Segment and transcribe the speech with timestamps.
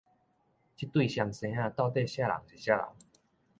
[0.77, 2.85] 這對雙生仔到底啥人是啥人